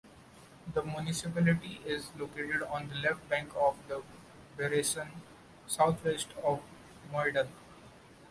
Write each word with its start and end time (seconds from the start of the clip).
The 0.73 0.81
municipality 0.81 1.79
is 1.85 2.09
located 2.17 2.63
on 2.63 2.87
the 2.87 2.95
left 2.95 3.29
bank 3.29 3.51
of 3.55 3.77
the 3.87 4.01
Bressonne, 4.57 5.21
southwest 5.67 6.29
of 6.43 6.63
Moudon. 7.13 7.49